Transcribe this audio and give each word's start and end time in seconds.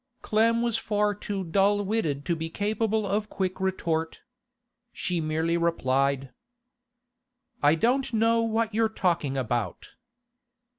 Clem 0.23 0.63
was 0.63 0.79
far 0.79 1.13
too 1.13 1.43
dull 1.43 1.85
witted 1.85 2.25
to 2.25 2.35
be 2.35 2.49
capable 2.49 3.05
of 3.05 3.29
quick 3.29 3.59
retort. 3.59 4.21
She 4.91 5.21
merely 5.21 5.57
replied: 5.57 6.31
'I 7.61 7.75
don't 7.75 8.11
know 8.11 8.41
what 8.41 8.73
you're 8.73 8.89
talking 8.89 9.37
about. 9.37 9.89